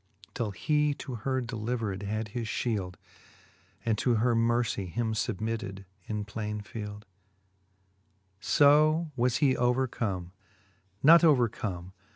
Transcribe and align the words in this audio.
Till 0.33 0.49
he 0.49 0.95
to 0.95 1.13
her 1.13 1.41
delivered 1.41 2.01
had 2.01 2.29
his 2.29 2.47
fhield, 2.47 2.95
And 3.85 3.99
to 3.99 4.15
her 4.15 4.33
mercie 4.33 4.87
him 4.87 5.13
fubmitted 5.13 5.85
in 6.07 6.25
plaine 6.25 6.61
fields 6.61 7.05
XVII. 8.43 8.63
5o 8.65 9.11
was 9.15 9.37
he 9.37 9.55
overcome, 9.55 10.31
not 11.03 11.23
overcome. 11.23 11.93